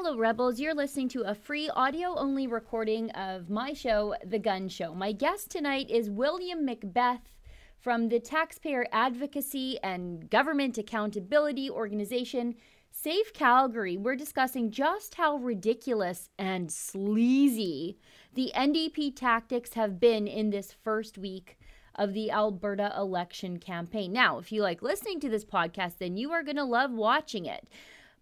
[0.00, 0.60] Hello, Rebels.
[0.60, 4.94] You're listening to a free audio only recording of my show, The Gunn Show.
[4.94, 7.34] My guest tonight is William Macbeth
[7.80, 12.54] from the taxpayer advocacy and government accountability organization
[12.92, 13.96] Save Calgary.
[13.96, 17.98] We're discussing just how ridiculous and sleazy
[18.34, 21.58] the NDP tactics have been in this first week
[21.96, 24.12] of the Alberta election campaign.
[24.12, 27.46] Now, if you like listening to this podcast, then you are going to love watching
[27.46, 27.66] it.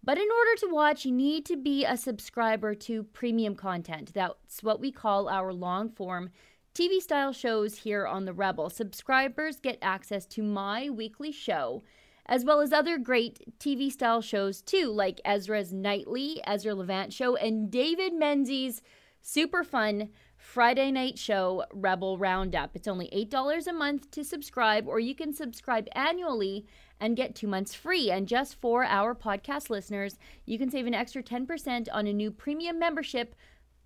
[0.03, 4.13] But in order to watch, you need to be a subscriber to premium content.
[4.13, 6.29] That's what we call our long form
[6.73, 8.69] TV style shows here on The Rebel.
[8.69, 11.83] Subscribers get access to my weekly show,
[12.27, 17.35] as well as other great TV style shows too, like Ezra's Nightly, Ezra Levant Show,
[17.35, 18.81] and David Menzies'
[19.21, 22.75] super fun Friday night show, Rebel Roundup.
[22.75, 26.67] It's only $8 a month to subscribe, or you can subscribe annually
[26.99, 28.09] and get two months free.
[28.09, 32.31] And just for our podcast listeners, you can save an extra 10% on a new
[32.31, 33.35] premium membership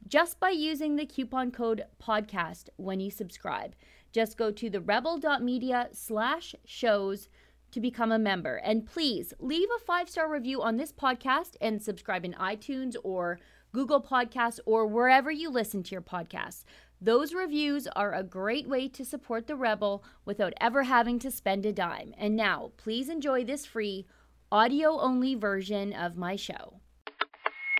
[0.07, 3.75] just by using the coupon code podcast when you subscribe.
[4.11, 7.29] Just go to the rebel.media slash shows
[7.71, 8.57] to become a member.
[8.57, 13.39] And please leave a five star review on this podcast and subscribe in iTunes or
[13.73, 16.65] Google Podcasts or wherever you listen to your podcasts.
[17.03, 21.65] Those reviews are a great way to support the Rebel without ever having to spend
[21.65, 22.13] a dime.
[22.15, 24.05] And now, please enjoy this free,
[24.51, 26.79] audio only version of my show.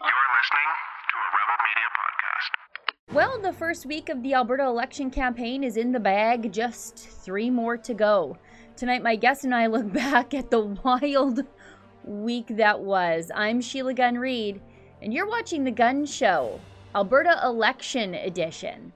[0.02, 0.72] You're listening
[1.06, 3.14] to a Rebel Media podcast.
[3.14, 7.52] Well, the first week of the Alberta election campaign is in the bag, just three
[7.52, 8.38] more to go.
[8.76, 11.46] Tonight, my guest and I look back at the wild
[12.04, 13.30] week that was.
[13.36, 14.60] I'm Sheila Gunn Reid,
[15.00, 16.60] and you're watching The Gunn Show,
[16.96, 18.92] Alberta Election Edition.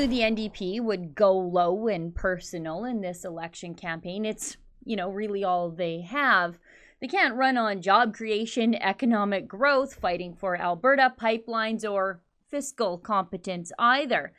[0.00, 4.24] Knew the NDP would go low and personal in this election campaign.
[4.24, 6.58] It's, you know, really all they have.
[7.02, 13.72] They can't run on job creation, economic growth, fighting for Alberta pipelines, or fiscal competence
[13.78, 14.32] either.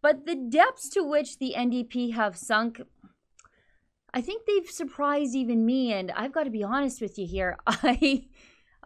[0.00, 2.80] But the depths to which the NDP have sunk,
[4.14, 5.92] I think they've surprised even me.
[5.92, 7.58] And I've got to be honest with you here.
[7.66, 8.26] I.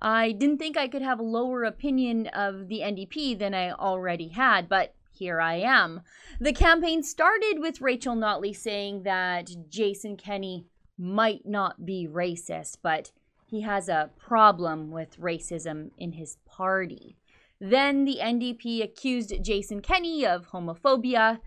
[0.03, 4.29] I didn't think I could have a lower opinion of the NDP than I already
[4.29, 6.03] had, but here I am.
[6.41, 10.67] The campaign started with Rachel Notley saying that Jason Kenney
[10.99, 13.11] might not be racist, but
[13.47, 17.17] he has a problem with racism in his party.
[17.61, 21.41] Then the NDP accused Jason Kenney of homophobia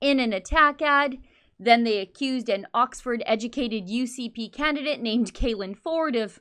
[0.00, 1.18] in an attack ad.
[1.58, 6.40] Then they accused an Oxford educated UCP candidate named Caylan Ford of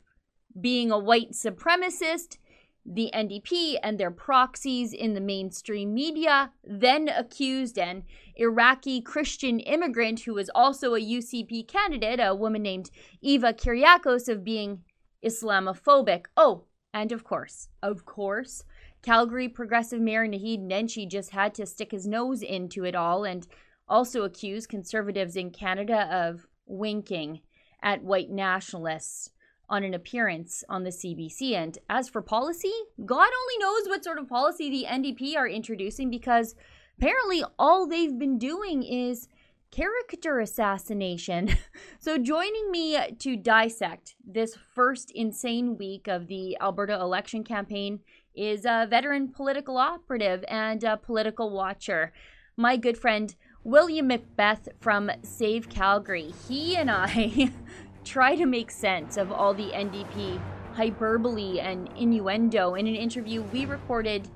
[0.60, 2.38] being a white supremacist.
[2.86, 8.04] The NDP and their proxies in the mainstream media then accused an
[8.36, 12.90] Iraqi Christian immigrant who was also a UCP candidate, a woman named
[13.22, 14.84] Eva Kiryakos, of being
[15.24, 16.26] Islamophobic.
[16.36, 18.64] Oh, and of course, of course,
[19.02, 23.48] Calgary progressive mayor Naheed Nenshi just had to stick his nose into it all and
[23.88, 27.42] also accuse conservatives in Canada of winking
[27.82, 29.32] at white nationalists
[29.72, 31.54] on an appearance on the CBC.
[31.54, 32.74] And as for policy,
[33.04, 36.54] God only knows what sort of policy the NDP are introducing because
[37.00, 39.30] apparently all they've been doing is
[39.72, 41.56] character assassination.
[42.00, 48.02] so, joining me to dissect this first insane week of the Alberta election campaign
[48.36, 52.12] is a veteran political operative and a political watcher,
[52.58, 56.34] my good friend William Macbeth from Save Calgary.
[56.48, 57.52] He and I
[58.04, 60.42] try to make sense of all the NDP
[60.74, 64.28] hyperbole and innuendo in an interview we recorded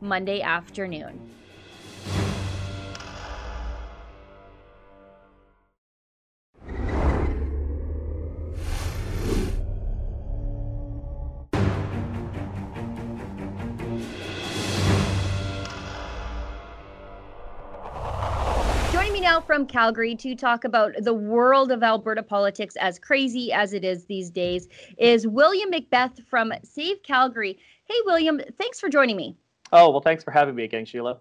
[0.00, 1.30] Monday afternoon.
[19.54, 24.06] From Calgary to talk about the world of Alberta politics, as crazy as it is
[24.06, 24.66] these days,
[24.98, 27.56] is William McBeth from Save Calgary.
[27.84, 29.36] Hey, William, thanks for joining me.
[29.70, 31.18] Oh, well, thanks for having me again, Sheila.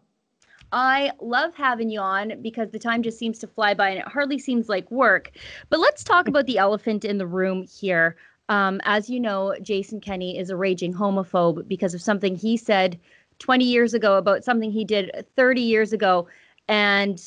[0.71, 4.07] I love having you on because the time just seems to fly by and it
[4.07, 5.29] hardly seems like work.
[5.69, 8.15] But let's talk about the elephant in the room here.
[8.49, 12.99] Um, as you know, Jason Kenney is a raging homophobe because of something he said
[13.37, 16.27] 20 years ago about something he did 30 years ago.
[16.67, 17.21] And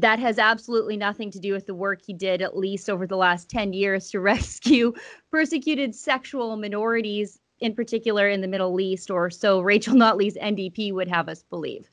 [0.00, 3.16] that has absolutely nothing to do with the work he did, at least over the
[3.16, 4.92] last 10 years, to rescue
[5.30, 11.08] persecuted sexual minorities, in particular in the Middle East, or so Rachel Notley's NDP would
[11.08, 11.88] have us believe.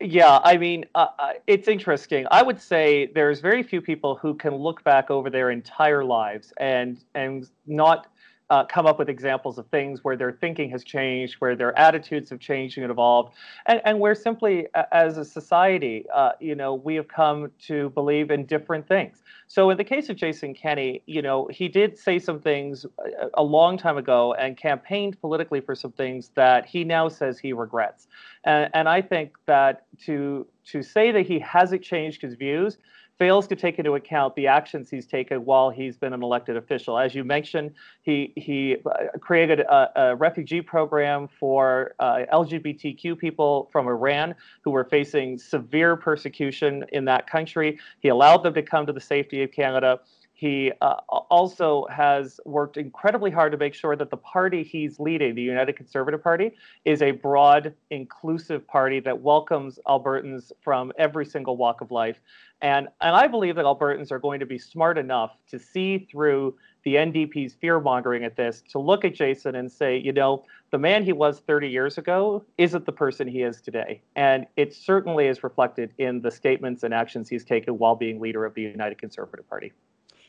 [0.00, 2.26] Yeah, I mean, uh, uh, it's interesting.
[2.30, 6.52] I would say there's very few people who can look back over their entire lives
[6.56, 8.06] and and not
[8.50, 12.30] uh, come up with examples of things where their thinking has changed, where their attitudes
[12.30, 13.34] have changed and evolved,
[13.66, 18.30] and, and where simply as a society, uh, you know, we have come to believe
[18.30, 19.22] in different things.
[19.48, 23.28] So in the case of Jason Kenney, you know, he did say some things a,
[23.34, 27.52] a long time ago and campaigned politically for some things that he now says he
[27.52, 28.08] regrets.
[28.44, 32.78] And, and I think that to to say that he hasn't changed his views
[33.18, 36.98] fails to take into account the actions he's taken while he's been an elected official.
[36.98, 37.72] As you mentioned,
[38.02, 44.70] he he uh, created a, a refugee program for uh, LGBTQ people from Iran who
[44.70, 47.78] were facing severe persecution in that country.
[48.00, 50.00] He allowed them to come to the safety of Canada.
[50.38, 55.34] He uh, also has worked incredibly hard to make sure that the party he's leading,
[55.34, 56.52] the United Conservative Party,
[56.84, 62.20] is a broad, inclusive party that welcomes Albertans from every single walk of life.
[62.60, 66.54] And, and I believe that Albertans are going to be smart enough to see through
[66.84, 70.78] the NDP's fear mongering at this, to look at Jason and say, you know, the
[70.78, 74.02] man he was 30 years ago isn't the person he is today.
[74.16, 78.44] And it certainly is reflected in the statements and actions he's taken while being leader
[78.44, 79.72] of the United Conservative Party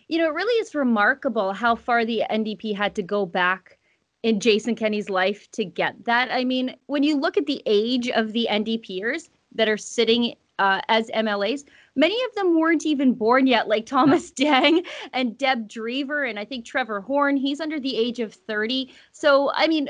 [0.08, 3.78] you know, it really is remarkable how far the NDP had to go back
[4.24, 6.30] in Jason Kenney's life to get that.
[6.32, 10.82] I mean, when you look at the age of the NDPers that are sitting uh,
[10.88, 11.66] as MLAs,
[11.96, 14.84] many of them weren't even born yet, like Thomas Dang
[15.14, 17.38] and Deb Drever, and I think Trevor Horne.
[17.38, 18.92] He's under the age of 30.
[19.12, 19.90] So, I mean,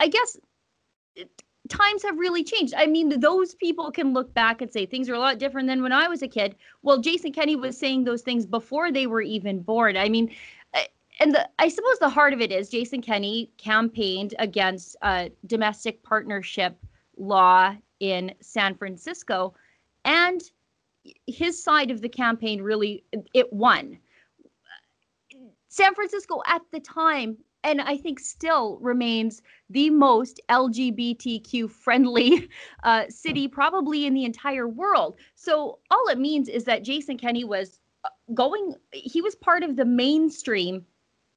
[0.00, 0.36] I guess
[1.68, 2.74] times have really changed.
[2.76, 5.82] I mean, those people can look back and say things are a lot different than
[5.82, 6.56] when I was a kid.
[6.82, 9.96] Well, Jason Kenney was saying those things before they were even born.
[9.96, 10.34] I mean,
[11.20, 16.02] and the, I suppose the heart of it is Jason Kenney campaigned against a domestic
[16.02, 16.76] partnership
[17.16, 19.54] law in San Francisco,
[20.04, 20.40] and
[21.26, 23.02] his side of the campaign really
[23.34, 23.98] it won.
[25.68, 32.48] San Francisco at the time and I think still remains the most LGBTQ friendly
[32.82, 35.16] uh, city probably in the entire world.
[35.34, 39.76] So all it means is that Jason Kenney was uh, going, he was part of
[39.76, 40.84] the mainstream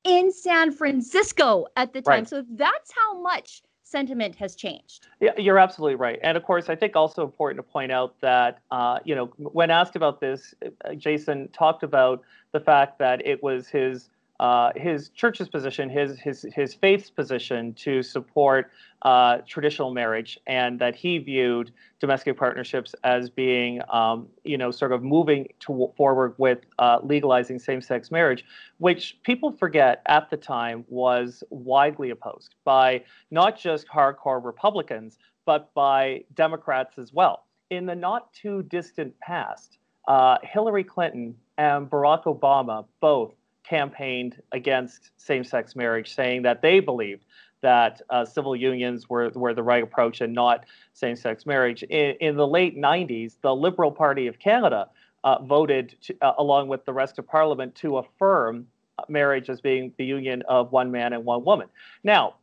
[0.04, 2.20] in San Francisco at the time.
[2.20, 2.30] Right.
[2.30, 5.08] So that's how much sentiment has changed.
[5.20, 6.18] Yeah, you're absolutely right.
[6.24, 9.70] And of course, I think also important to point out that, uh, you know, when
[9.70, 12.24] asked about this, uh, Jason talked about
[12.54, 14.10] the fact that it was his
[14.42, 18.72] uh, his church's position, his his his faith's position to support
[19.04, 24.92] uh, traditional marriage, and that he viewed domestic partnerships as being, um, you know, sort
[24.92, 28.44] of moving to, forward with uh, legalizing same-sex marriage,
[28.80, 35.72] which people forget at the time was widely opposed by not just hardcore Republicans, but
[35.76, 37.46] by Democrats as well.
[37.70, 39.78] In the not too distant past,
[40.08, 47.26] uh, Hillary Clinton and Barack Obama both campaigned against same-sex marriage, saying that they believed
[47.62, 51.84] that uh, civil unions were, were the right approach and not same-sex marriage.
[51.84, 54.90] In, in the late 90s, the Liberal Party of Canada
[55.24, 58.68] uh, voted, to, uh, along with the rest of Parliament, to affirm
[59.08, 61.68] marriage as being the union of one man and one woman.
[62.04, 62.36] Now,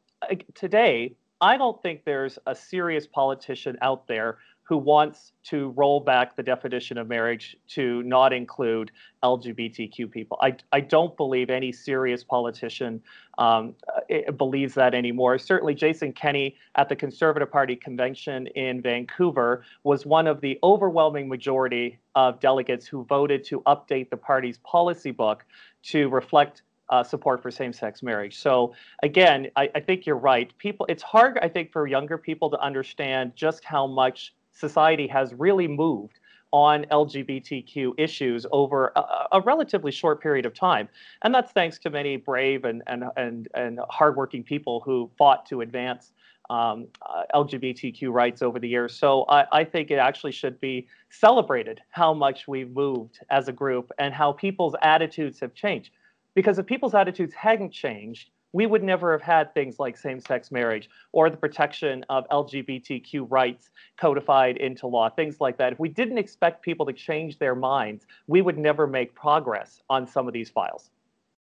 [0.55, 6.37] today, I don't think there's a serious politician out there who wants to roll back
[6.37, 8.91] the definition of marriage to not include
[9.25, 10.37] LGBTQ people.
[10.43, 13.01] I, I don't believe any serious politician
[13.39, 13.75] um,
[14.11, 15.39] uh, believes that anymore.
[15.39, 21.31] Certainly, Jason Kenney at the Conservative Party convention in Vancouver was one of the overwhelming
[21.31, 25.47] majority of delegates who voted to update the party's policy book
[25.85, 26.61] to reflect
[26.91, 28.37] uh, support for same-sex marriage.
[28.37, 30.51] So again, I, I, think you're right.
[30.57, 35.35] People, it's hard, I think, for younger people to understand just how much society has
[35.35, 36.19] really moved
[36.51, 40.89] on LGBTQ issues over a, a, relatively short period of time.
[41.23, 45.61] And that's thanks to many brave and, and, and, and hardworking people who fought to
[45.61, 46.13] advance
[46.49, 48.95] um, uh, LGBTQ rights over the years.
[48.95, 53.53] So I, I, think it actually should be celebrated how much we've moved as a
[53.53, 55.91] group and how people's attitudes have changed.
[56.35, 60.89] Because if people's attitudes hadn't changed, we would never have had things like same-sex marriage
[61.13, 65.73] or the protection of LGBTQ rights codified into law, things like that.
[65.75, 70.07] If we didn't expect people to change their minds, we would never make progress on
[70.07, 70.91] some of these files.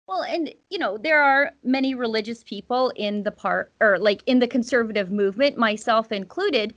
[0.07, 4.39] Well, and you know, there are many religious people in the part or like in
[4.39, 6.73] the conservative movement, myself included.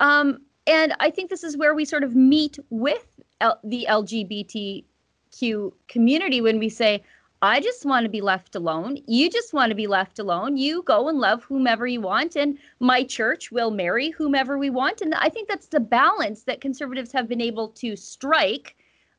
[0.00, 3.06] Um, and I think this is where we sort of meet with
[3.40, 7.02] L- the LGBTQ community when we say,
[7.42, 8.98] I just want to be left alone.
[9.06, 10.56] You just want to be left alone.
[10.56, 15.02] You go and love whomever you want, and my church will marry whomever we want.
[15.02, 18.76] And I think that's the balance that conservatives have been able to strike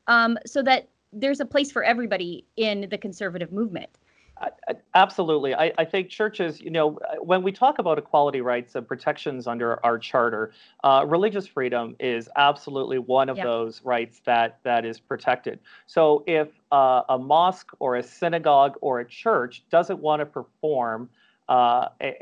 [0.08, 3.90] um, so that there's a place for everybody in the conservative movement.
[4.94, 5.54] Absolutely.
[5.54, 9.84] I, I, think churches, you know, when we talk about equality rights and protections under
[9.84, 10.52] our charter,
[10.84, 13.46] uh, religious freedom is absolutely one of yep.
[13.46, 15.58] those rights that that is protected.
[15.86, 21.08] So if uh, a mosque or a synagogue or a church doesn't want to perform
[21.48, 22.14] uh, a,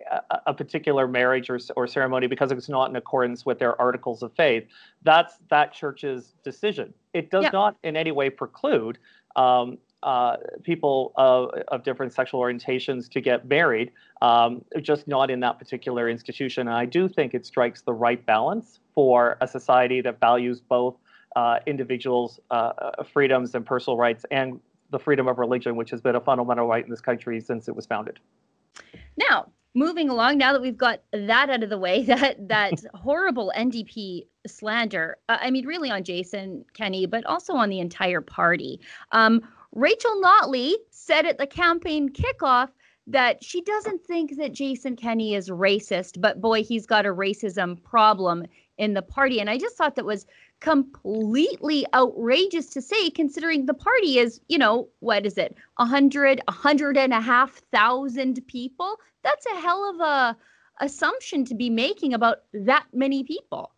[0.47, 4.33] a, particular marriage or, or ceremony because it's not in accordance with their articles of
[4.35, 4.65] faith,
[5.03, 6.95] that's that church's decision.
[7.13, 7.53] It does yep.
[7.53, 8.99] not in any way preclude
[9.35, 13.91] um, uh, people of, of, different sexual orientations to get married,
[14.23, 16.69] um, just not in that particular institution.
[16.69, 20.95] And I do think it strikes the right balance for a society that values both
[21.35, 24.61] uh, individuals' uh, freedoms and personal rights and
[24.91, 27.75] the freedom of religion, which has been a fundamental right in this country since it
[27.75, 28.21] was founded.
[29.19, 33.53] Now, moving along, now that we've got that out of the way, that that horrible
[33.57, 38.79] NDP slander, uh, I mean, really on Jason Kenney, but also on the entire party.
[39.11, 39.43] Um,
[39.77, 42.71] Rachel Notley said at the campaign kickoff
[43.09, 47.83] that she doesn't think that Jason Kenney is racist, but boy, he's got a racism
[47.85, 48.47] problem
[48.79, 49.39] in the party.
[49.39, 50.25] And I just thought that was
[50.61, 56.41] completely outrageous to say, considering the party is, you know, what is it, a hundred,
[56.49, 58.97] a hundred and a half thousand people?
[59.23, 60.37] That's a hell of a
[60.81, 63.73] assumption to be making about that many people.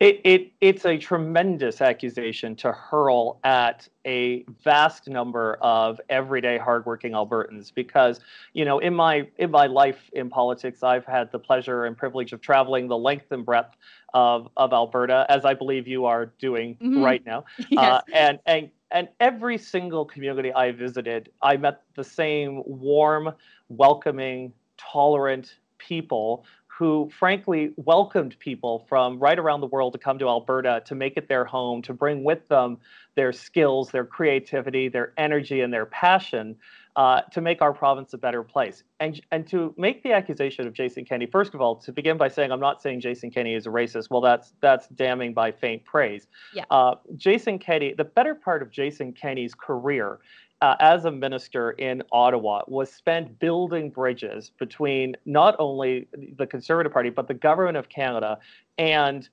[0.00, 7.12] It, it it's a tremendous accusation to hurl at a vast number of everyday hardworking
[7.12, 8.20] Albertans because
[8.54, 12.32] you know in my in my life in politics I've had the pleasure and privilege
[12.32, 13.76] of traveling the length and breadth
[14.14, 17.02] of of Alberta as I believe you are doing mm-hmm.
[17.02, 17.78] right now yes.
[17.78, 23.32] uh, and and and every single community I visited I met the same warm
[23.68, 26.44] welcoming tolerant people
[26.78, 31.16] who frankly welcomed people from right around the world to come to Alberta to make
[31.16, 32.78] it their home, to bring with them
[33.16, 36.54] their skills, their creativity, their energy, and their passion
[36.94, 38.84] uh, to make our province a better place.
[39.00, 42.28] And, and to make the accusation of Jason Kenney, first of all, to begin by
[42.28, 44.08] saying I'm not saying Jason Kenney is a racist.
[44.08, 46.28] Well, that's that's damning by faint praise.
[46.54, 46.62] Yeah.
[46.70, 50.20] Uh, Jason Kenney, the better part of Jason Kenney's career
[50.60, 56.92] uh, as a minister in Ottawa was spent building bridges between not only the Conservative
[56.92, 58.38] Party, but the government of Canada
[58.76, 59.28] and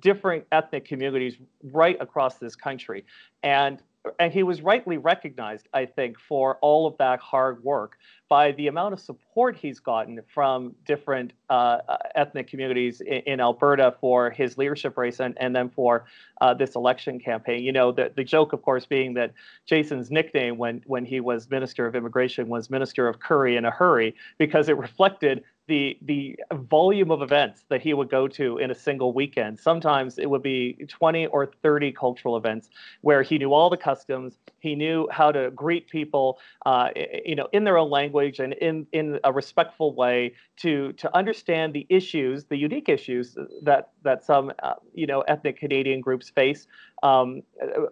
[0.00, 3.04] different ethnic communities right across this country.
[3.42, 3.80] And
[4.18, 8.66] and he was rightly recognized, I think, for all of that hard work by the
[8.66, 14.30] amount of support he's gotten from different uh, uh ethnic communities in, in, Alberta for
[14.30, 16.06] his leadership race and, and then for
[16.40, 17.62] uh, this election campaign.
[17.62, 19.32] You know, the, the joke, of course, being that
[19.66, 23.70] Jason's nickname when, when he was Minister of Immigration was Minister of Curry in a
[23.70, 28.70] Hurry because it reflected the the volume of events that he would go to in
[28.70, 29.58] a single weekend.
[29.58, 32.68] Sometimes it would be 20 or 30 cultural events
[33.00, 36.88] where he knew all the customs, he knew how to greet people, uh,
[37.24, 41.72] you know, in their own language and in in a respectful way to to understand
[41.72, 46.66] the issues, the unique issues that that some uh, you know ethnic Canadian groups face
[47.02, 47.42] um,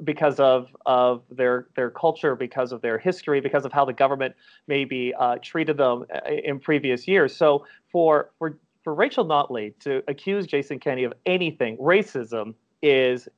[0.04, 4.34] because of of their their culture, because of their history, because of how the government
[4.66, 7.34] maybe uh, treated them uh, in previous years.
[7.34, 13.28] So for for for Rachel Notley to accuse Jason Kenney of anything racism is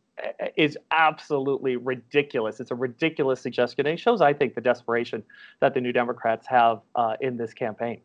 [0.56, 2.60] is absolutely ridiculous.
[2.60, 5.22] It's a ridiculous suggestion, and it shows, I think, the desperation
[5.60, 8.00] that the New Democrats have uh, in this campaign.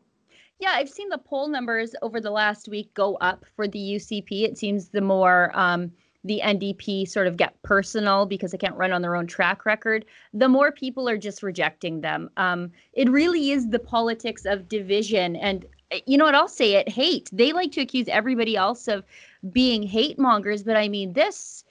[0.60, 4.44] Yeah, I've seen the poll numbers over the last week go up for the UCP.
[4.44, 5.92] It seems the more um,
[6.24, 10.06] the NDP sort of get personal because they can't run on their own track record,
[10.34, 12.30] the more people are just rejecting them.
[12.38, 15.36] Um, it really is the politics of division.
[15.36, 16.36] And eh, you know what?
[16.36, 17.30] I'll say it hate.
[17.32, 19.04] They like to accuse everybody else of
[19.52, 21.64] being hate mongers, but I mean, this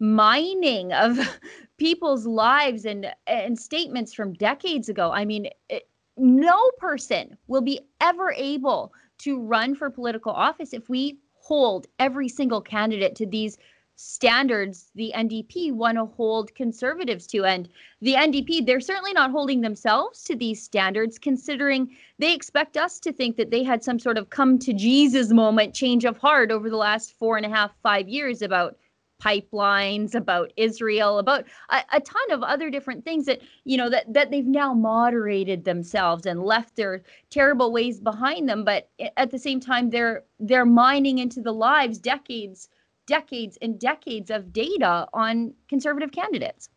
[0.00, 1.18] mining of
[1.78, 5.10] people's lives and and statements from decades ago.
[5.10, 10.88] I mean, it, no person will be ever able to run for political office if
[10.88, 13.58] we hold every single candidate to these
[13.96, 17.44] standards the NDP want to hold conservatives to.
[17.44, 17.68] And
[18.00, 23.12] the NDP, they're certainly not holding themselves to these standards, considering they expect us to
[23.12, 26.68] think that they had some sort of come to Jesus moment, change of heart over
[26.68, 28.76] the last four and a half, five years about
[29.22, 34.12] pipelines about israel about a, a, ton of other different things that you know that
[34.12, 39.38] that they've now moderated themselves and left their terrible ways behind them but at the
[39.38, 42.68] same time they're they're mining into the lives decades
[43.06, 46.68] decades and decades of data on conservative candidates.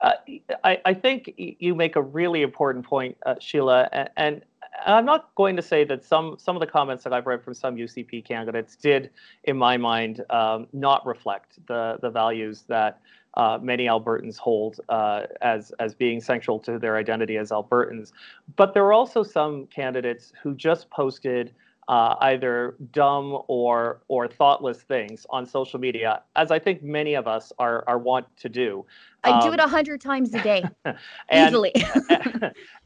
[0.00, 0.12] Uh,
[0.64, 4.44] I, I, think you make a really important point, uh, Sheila, and, and,
[4.86, 7.52] I'm not going to say that some some of the comments that I've read from
[7.52, 9.10] some UCP candidates did,
[9.44, 13.00] in my mind, um, not reflect the the values that
[13.34, 18.12] uh, many Albertans hold uh, as as being central to their identity as Albertans.
[18.56, 21.54] But there are also some candidates who just posted
[21.88, 27.26] uh, either dumb or or thoughtless things on social media, as I think many of
[27.26, 28.84] us are are wont to do.
[29.24, 31.72] I do it um, a hundred times a day, and, easily.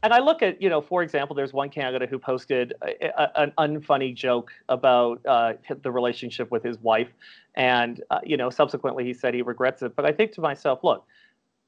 [0.03, 3.41] and I look at, you know, for example, there's one candidate who posted a, a,
[3.41, 7.09] an unfunny joke about uh, the relationship with his wife,
[7.55, 9.95] and uh, you know, subsequently he said he regrets it.
[9.95, 11.05] But I think to myself, look,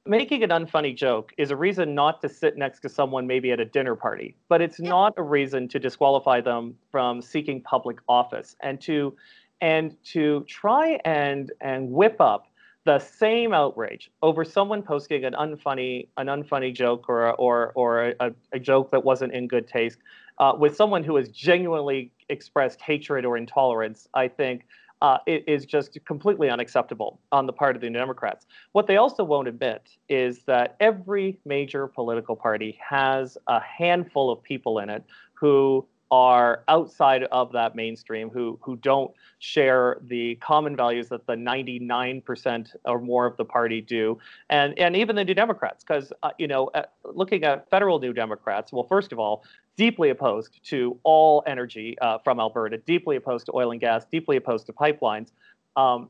[0.10, 3.60] making an unfunny joke is a reason not to sit next to someone maybe at
[3.60, 4.90] a dinner party, but it's yeah.
[4.90, 9.16] not a reason to disqualify them from seeking public office and to
[9.62, 12.48] and to try and and whip up
[12.86, 18.34] the same outrage over someone posting an unfunny an unfunny joke or or or a,
[18.54, 20.00] a joke that wasn't in good taste
[20.40, 24.66] uh, with someone who has genuinely expressed hatred or intolerance, I think
[25.02, 28.46] uh, it is just completely unacceptable on the part of the Democrats.
[28.74, 34.44] What they also won't admit is that every major political party has a handful of
[34.44, 35.04] people in it
[35.34, 41.34] who are outside of that mainstream who who don't share the common values that the
[41.34, 44.18] 99% or more of the party do.
[44.50, 48.14] And and even the new democrats because uh, you know uh, looking at federal new
[48.14, 49.44] democrats well first of all
[49.78, 54.38] deeply opposed to all energy uh, from alberta deeply opposed to oil and gas deeply
[54.38, 55.30] opposed to pipelines.
[55.76, 56.10] Um,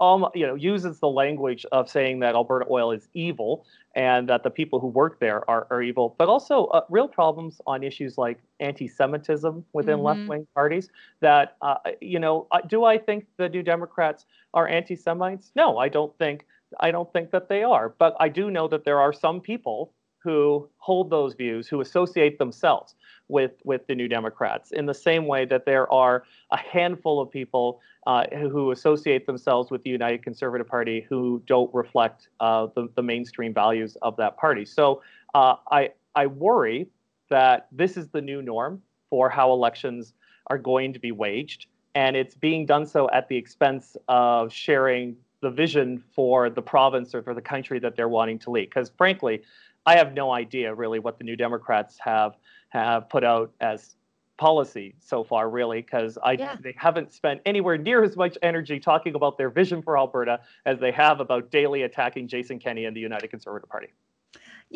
[0.00, 4.42] um, you know, uses the language of saying that Alberta oil is evil and that
[4.42, 8.18] the people who work there are, are evil, but also uh, real problems on issues
[8.18, 10.04] like anti-Semitism within mm-hmm.
[10.04, 10.88] left-wing parties.
[11.20, 15.52] That uh, you know, do I think the New Democrats are anti-Semites?
[15.56, 16.46] No, I don't think.
[16.80, 17.94] I don't think that they are.
[17.98, 19.92] But I do know that there are some people
[20.26, 22.96] who hold those views, who associate themselves
[23.28, 27.30] with, with the New Democrats, in the same way that there are a handful of
[27.30, 32.88] people uh, who associate themselves with the United Conservative Party who don't reflect uh, the,
[32.96, 34.64] the mainstream values of that party.
[34.64, 35.00] So
[35.36, 36.88] uh, I, I worry
[37.30, 40.12] that this is the new norm for how elections
[40.48, 45.16] are going to be waged, and it's being done so at the expense of sharing
[45.42, 48.68] the vision for the province or for the country that they're wanting to lead.
[48.68, 49.42] Because frankly,
[49.86, 52.36] I have no idea really what the New Democrats have
[52.70, 53.96] have put out as
[54.36, 56.56] policy so far, really, because I yeah.
[56.60, 60.78] they haven't spent anywhere near as much energy talking about their vision for Alberta as
[60.78, 63.88] they have about daily attacking Jason Kenney and the United Conservative Party.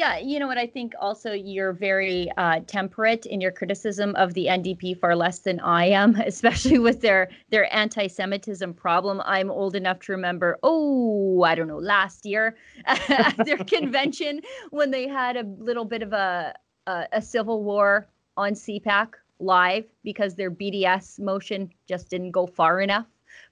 [0.01, 0.57] Yeah, you know what?
[0.57, 5.41] I think also you're very uh, temperate in your criticism of the NDP far less
[5.41, 9.21] than I am, especially with their their anti-Semitism problem.
[9.27, 14.91] I'm old enough to remember, oh, I don't know, last year at their convention when
[14.91, 16.55] they had a little bit of a
[16.87, 18.09] a, a civil war
[18.39, 19.09] on CPAC
[19.39, 23.05] live because their BDS motion just didn't go far enough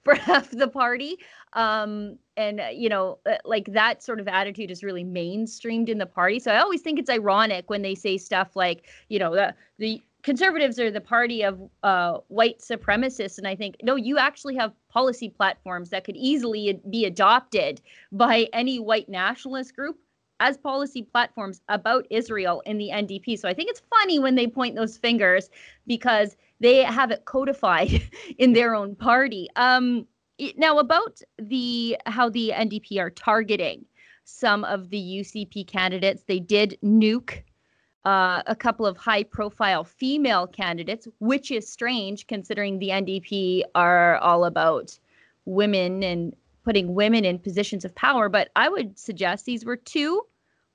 [0.03, 1.17] for half the party.
[1.53, 5.97] Um, and, uh, you know, uh, like that sort of attitude is really mainstreamed in
[5.97, 6.39] the party.
[6.39, 10.01] So I always think it's ironic when they say stuff like, you know, the, the
[10.23, 13.37] conservatives are the party of uh, white supremacists.
[13.37, 17.81] And I think, no, you actually have policy platforms that could easily be adopted
[18.13, 19.97] by any white nationalist group
[20.39, 23.37] as policy platforms about Israel in the NDP.
[23.37, 25.49] So I think it's funny when they point those fingers
[25.85, 28.01] because they have it codified
[28.37, 29.49] in their own party.
[29.57, 30.07] Um,
[30.57, 33.85] now about the how the NDP are targeting
[34.23, 37.43] some of the UCP candidates, they did nuke
[38.05, 44.45] uh, a couple of high-profile female candidates, which is strange considering the NDP are all
[44.45, 44.97] about
[45.45, 48.29] women and putting women in positions of power.
[48.29, 50.21] But I would suggest these were two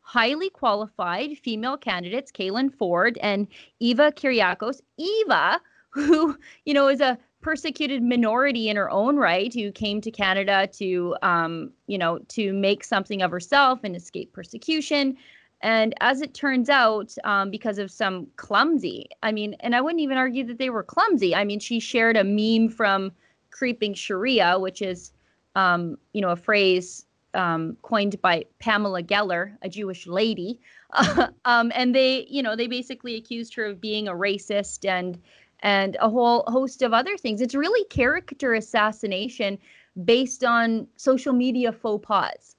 [0.01, 3.47] highly qualified female candidates, Caylan Ford and
[3.81, 4.81] Eva Kiryakos.
[4.99, 10.11] Eva, who, you know, is a persecuted minority in her own right who came to
[10.11, 15.15] Canada to, um, you know, to make something of herself and escape persecution.
[15.61, 20.01] And as it turns out, um, because of some clumsy, I mean, and I wouldn't
[20.01, 21.35] even argue that they were clumsy.
[21.35, 23.13] I mean, she shared a meme from
[23.51, 25.13] Creeping Sharia, which is,
[25.55, 27.05] um, you know, a phrase
[27.35, 30.61] um, coined by Pamela Geller, a Jewish lady.
[31.45, 35.19] um, and they, you know, they basically accused her of being a racist and
[35.65, 37.41] and a whole host of other things.
[37.41, 39.59] It's really character assassination
[40.05, 42.57] based on social media faux pas.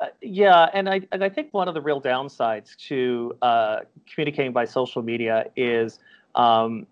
[0.00, 3.80] Uh, yeah, and I and I think one of the real downsides to uh,
[4.12, 6.00] communicating by social media is
[6.34, 6.86] um,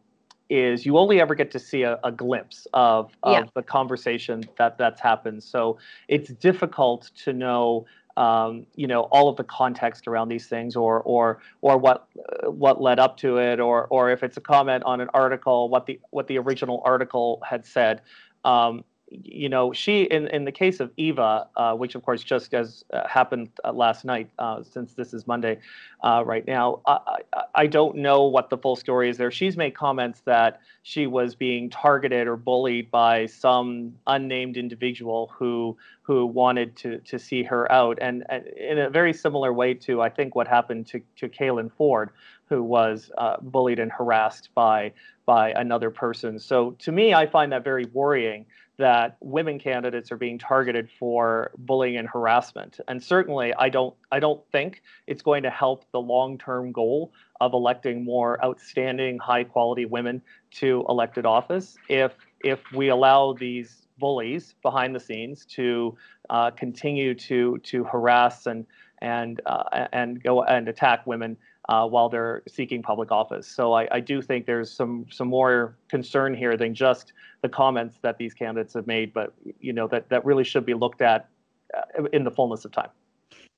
[0.50, 3.44] is you only ever get to see a, a glimpse of, of Yeah.
[3.54, 5.42] the conversation that that's happened.
[5.42, 7.86] So it's difficult to know,
[8.20, 12.06] um, you know, all of the context around these things, or or or what
[12.44, 15.86] what led up to it, or or if it's a comment on an article, what
[15.86, 18.02] the what the original article had said.
[18.44, 22.52] Um, you know, she in in the case of Eva, uh, which of course just
[22.52, 25.58] as uh, happened uh, last night, uh, since this is Monday,
[26.02, 26.98] uh, right now, I,
[27.32, 29.30] I I don't know what the full story is there.
[29.30, 35.76] She's made comments that she was being targeted or bullied by some unnamed individual who
[36.02, 40.00] who wanted to to see her out, and, and in a very similar way to
[40.00, 42.10] I think what happened to to Caylan Ford,
[42.48, 44.92] who was uh, bullied and harassed by
[45.26, 46.38] by another person.
[46.38, 48.46] So to me, I find that very worrying
[48.78, 52.80] that women candidates are being targeted for bullying and harassment.
[52.88, 57.52] And certainly, I don't I don't think it's going to help the long-term goal of
[57.52, 64.94] electing more outstanding, high-quality women to elected office if if we allow these bullies behind
[64.94, 65.96] the scenes to
[66.30, 68.66] uh, continue to to harass and
[69.02, 71.36] and uh, and go and attack women
[71.68, 73.46] uh, while they're seeking public office.
[73.46, 77.98] So I, I do think there's some some more concern here than just the comments
[78.02, 81.28] that these candidates have made, but you know that that really should be looked at
[81.74, 82.90] uh, in the fullness of time.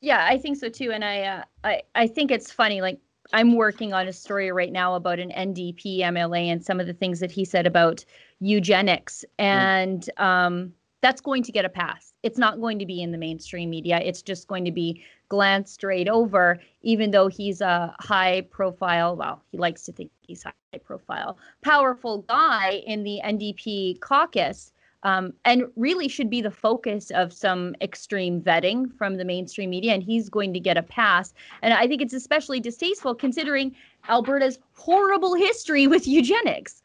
[0.03, 0.91] Yeah, I think so too.
[0.91, 2.81] And I, uh, I, I think it's funny.
[2.81, 3.01] Like
[3.33, 6.93] I'm working on a story right now about an NDP MLA and some of the
[6.93, 8.05] things that he said about
[8.41, 12.13] eugenics, and um, that's going to get a pass.
[12.25, 14.01] It's not going to be in the mainstream media.
[14.03, 19.15] It's just going to be glanced right over, even though he's a high profile.
[19.15, 20.53] Well, he likes to think he's high
[20.85, 24.72] profile, powerful guy in the NDP caucus
[25.03, 29.93] um, and really should be the focus of some extreme vetting from the mainstream media.
[29.95, 31.35] And he's going to get a pass.
[31.63, 33.75] And I think it's especially distasteful considering
[34.09, 36.83] Alberta's horrible history with eugenics.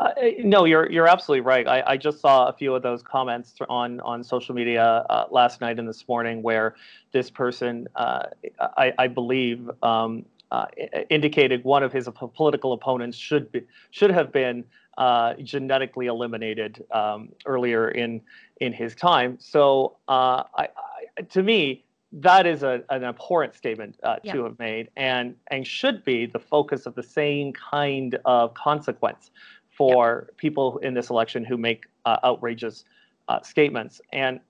[0.00, 1.68] Uh, no, you're you're absolutely right.
[1.68, 5.60] I, I just saw a few of those comments on on social media uh, last
[5.60, 6.74] night and this morning, where
[7.12, 8.24] this person, uh,
[8.60, 10.66] I, I believe, um, uh,
[11.10, 14.64] indicated one of his political opponents should be should have been
[14.98, 18.20] uh, genetically eliminated um, earlier in
[18.60, 19.36] in his time.
[19.40, 20.68] So, uh, I,
[21.18, 24.34] I, to me, that is a, an abhorrent statement uh, Yeah.
[24.34, 29.30] to have made, and and should be the focus of the same kind of consequence
[29.76, 32.84] for people in this election who make uh, outrageous
[33.28, 34.00] uh, statements.
[34.12, 34.40] And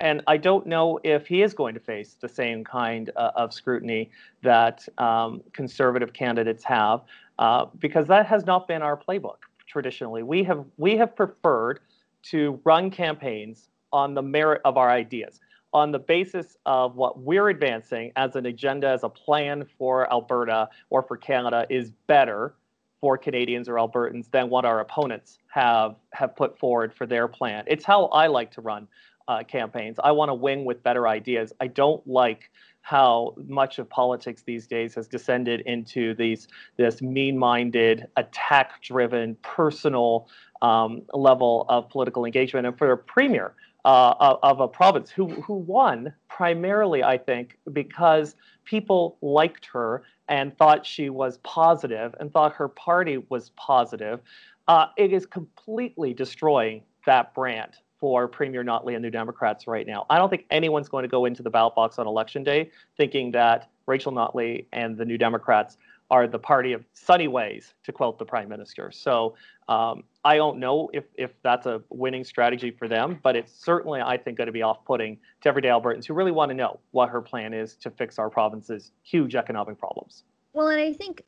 [0.00, 3.52] and I don't know if he is going to face the same kind uh, of
[3.52, 4.10] scrutiny
[4.42, 7.02] that um, conservative candidates have,
[7.38, 10.22] uh, because that has not been our playbook traditionally.
[10.22, 11.80] We have we have preferred
[12.24, 15.40] to run campaigns on the merit of our ideas,
[15.72, 20.68] on the basis of what we're advancing as an agenda, as a plan for Alberta
[20.90, 22.54] or for Canada is better
[23.00, 27.64] for Canadians or Albertans than what our opponents have have put forward for their plan.
[27.66, 28.88] It's how I like to run
[29.28, 29.98] uh, campaigns.
[30.02, 31.52] I want to win with better ideas.
[31.60, 32.50] I don't like
[32.82, 40.28] how much of politics these days has descended into these this mean-minded, attack-driven, personal
[40.62, 42.66] um, level of political engagement.
[42.66, 47.58] And for a premier uh, of, of a province who who won primarily, I think,
[47.72, 54.20] because people liked her and thought she was positive and thought her party was positive,
[54.68, 60.06] uh, it is completely destroying that brand for Premier Notley and New Democrats right now.
[60.10, 63.30] I don't think anyone's going to go into the ballot box on election day thinking
[63.32, 65.76] that Rachel Notley and the New Democrats
[66.10, 68.90] are the party of sunny ways, to quote the prime minister.
[68.90, 69.36] So
[69.68, 74.00] um, I don't know if, if that's a winning strategy for them, but it's certainly,
[74.00, 76.80] I think, going to be off putting to everyday Albertans who really want to know
[76.90, 80.24] what her plan is to fix our province's huge economic problems.
[80.52, 81.22] Well, and I think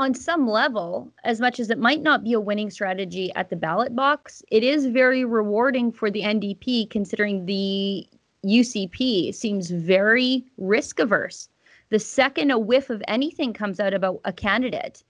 [0.00, 3.56] on some level, as much as it might not be a winning strategy at the
[3.56, 8.08] ballot box, it is very rewarding for the NDP considering the
[8.44, 11.50] UCP seems very risk averse.
[11.90, 15.04] The second a whiff of anything comes out about a candidate,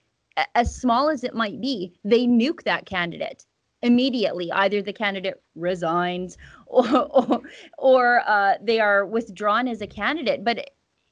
[0.55, 3.45] as small as it might be, they nuke that candidate
[3.81, 4.51] immediately.
[4.51, 7.41] Either the candidate resigns or, or,
[7.77, 10.43] or uh, they are withdrawn as a candidate.
[10.43, 10.69] But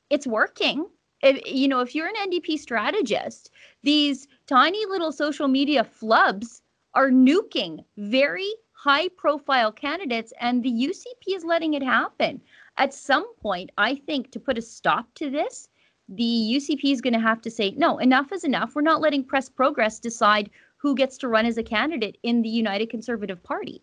[0.09, 0.85] it's working
[1.21, 3.51] if you know if you're an ndp strategist
[3.83, 6.61] these tiny little social media flubs
[6.93, 12.41] are nuking very high profile candidates and the ucp is letting it happen
[12.77, 15.69] at some point i think to put a stop to this
[16.07, 19.23] the ucp is going to have to say no enough is enough we're not letting
[19.23, 23.81] press progress decide who gets to run as a candidate in the united conservative party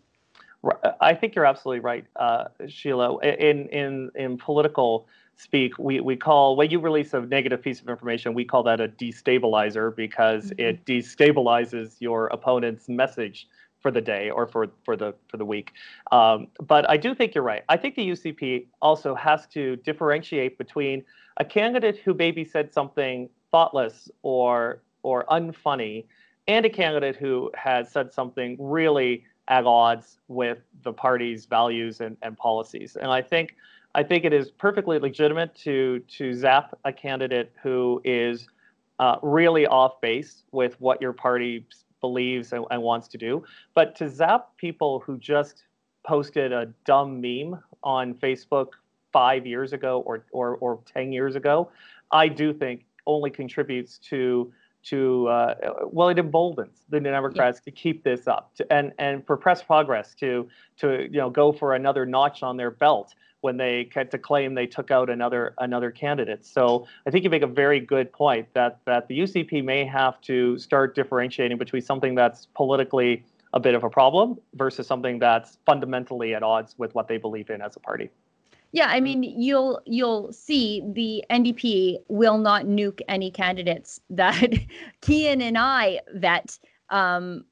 [0.99, 3.19] I think you're absolutely right, uh, Sheila.
[3.19, 7.87] In in in political speak, we, we call when you release a negative piece of
[7.87, 10.59] information, we call that a destabilizer because mm-hmm.
[10.59, 13.47] it destabilizes your opponent's message
[13.79, 15.73] for the day or for for the for the week.
[16.11, 17.63] Um, but I do think you're right.
[17.69, 21.03] I think the UCP also has to differentiate between
[21.37, 26.05] a candidate who maybe said something thoughtless or or unfunny,
[26.47, 32.17] and a candidate who has said something really at odds with the party's values and,
[32.21, 32.97] and policies.
[32.97, 33.55] And I think
[33.95, 38.47] I think it is perfectly legitimate to to zap a candidate who is
[38.99, 41.65] uh, really off base with what your party
[42.01, 43.43] believes and, and wants to do.
[43.73, 45.63] But to zap people who just
[46.05, 48.69] posted a dumb meme on Facebook
[49.11, 51.69] five years ago or, or, or 10 years ago,
[52.11, 54.51] I do think only contributes to
[54.83, 55.55] to uh,
[55.91, 57.71] well, it emboldens the Democrats yeah.
[57.71, 60.47] to keep this up to, and and for press progress to
[60.77, 63.13] to you know go for another notch on their belt
[63.47, 66.45] when they had to claim they took out another another candidate.
[66.45, 70.19] So I think you make a very good point that that the UCP may have
[70.23, 75.59] to start differentiating between something that's politically a bit of a problem versus something that's
[75.65, 78.09] fundamentally at odds with what they believe in as a party.
[78.73, 84.51] Yeah, I mean, you'll you'll see the NDP will not nuke any candidates that
[85.01, 87.45] Kian and I vet um,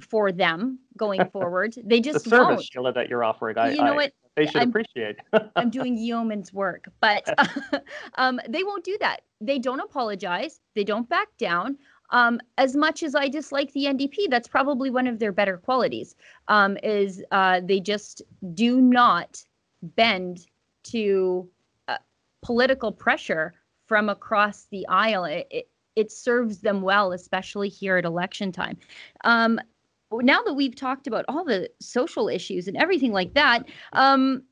[0.00, 1.74] for them going forward.
[1.82, 2.64] They just the service, won't.
[2.72, 3.58] Sheila, that you're offering.
[3.58, 4.12] I, you know I, what?
[4.36, 5.16] They should I'm, appreciate.
[5.56, 7.28] I'm doing yeoman's work, but
[8.16, 9.22] um, they won't do that.
[9.40, 10.60] They don't apologize.
[10.74, 11.78] They don't back down.
[12.10, 16.16] Um, as much as I dislike the NDP, that's probably one of their better qualities.
[16.48, 18.22] Um, is uh, they just
[18.54, 19.42] do not
[19.82, 20.46] bend
[20.84, 21.48] to
[21.88, 21.98] uh,
[22.42, 23.54] political pressure
[23.86, 25.24] from across the aisle.
[25.24, 28.76] It, it, it, serves them well, especially here at election time.
[29.24, 29.60] Um,
[30.12, 34.42] now that we've talked about all the social issues and everything like that, um,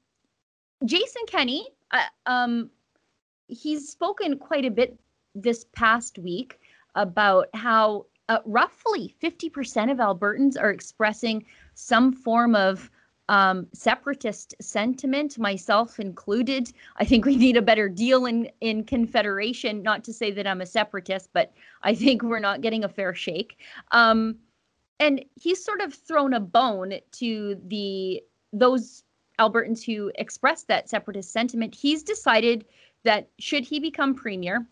[0.84, 2.70] Jason Kenney, uh, um,
[3.48, 4.98] he's spoken quite a bit
[5.34, 6.60] this past week
[6.94, 11.44] about how uh, roughly 50% of Albertans are expressing
[11.74, 12.90] some form of
[13.28, 16.72] um, separatist sentiment, myself included.
[16.96, 19.82] I think we need a better deal in in Confederation.
[19.82, 23.14] Not to say that I'm a separatist, but I think we're not getting a fair
[23.14, 23.58] shake.
[23.92, 24.36] Um,
[25.00, 29.04] and he's sort of thrown a bone to the those
[29.38, 31.74] Albertans who expressed that separatist sentiment.
[31.74, 32.64] He's decided
[33.04, 34.66] that should he become premier,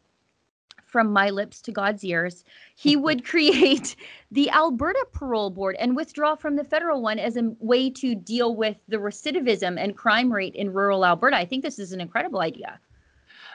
[0.87, 3.97] from my lips to God's ears, he would create
[4.31, 8.55] the Alberta Parole Board and withdraw from the federal one as a way to deal
[8.55, 11.37] with the recidivism and crime rate in rural Alberta.
[11.37, 12.81] I think this is an incredible idea.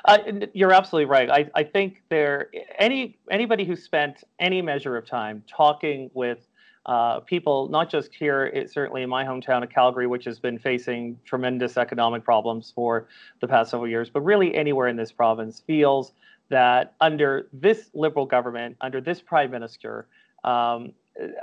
[0.06, 0.18] Uh,
[0.54, 1.30] you're absolutely right.
[1.32, 6.48] I, I think there any anybody who spent any measure of time talking with
[6.86, 10.58] uh, people, not just here, it, certainly in my hometown of Calgary, which has been
[10.58, 13.08] facing tremendous economic problems for
[13.39, 16.13] the past several years, but really anywhere in this province, feels
[16.50, 20.08] that under this Liberal government, under this Prime Minister,
[20.44, 20.91] um,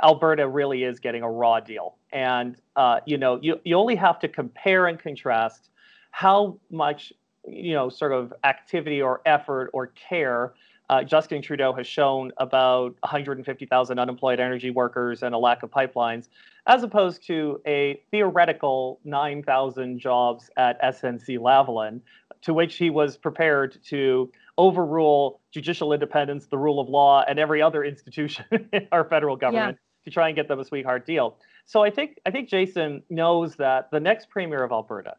[0.03, 1.97] Alberta really is getting a raw deal.
[2.13, 5.71] And, uh, you know, you, you only have to compare and contrast
[6.11, 7.13] how much,
[7.47, 10.55] you know, sort of activity or effort or care
[10.91, 16.29] uh, Justin Trudeau has shown about 150,000 unemployed energy workers and a lack of pipelines,
[16.67, 22.01] as opposed to a theoretical 9,000 jobs at SNC Lavalin,
[22.43, 27.61] to which he was prepared to overrule judicial independence, the rule of law, and every
[27.61, 30.05] other institution in our federal government yeah.
[30.05, 31.37] to try and get them a sweetheart deal.
[31.67, 35.17] So I think I think Jason knows that the next premier of Alberta